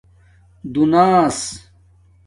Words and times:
دونِس 0.73 1.39